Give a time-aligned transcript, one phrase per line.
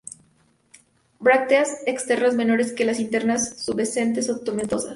[1.19, 4.89] Brácteas externas menores que las internas, pubescentes o tomentosas.